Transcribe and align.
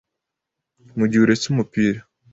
mu 0.97 1.05
gihe 1.09 1.21
uretse 1.23 1.45
umupira 1.49 1.99